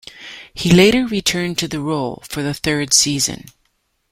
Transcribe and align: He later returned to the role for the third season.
He 0.55 0.71
later 0.73 1.05
returned 1.05 1.59
to 1.59 1.67
the 1.67 1.79
role 1.79 2.23
for 2.27 2.41
the 2.41 2.55
third 2.55 2.91
season. 2.91 3.49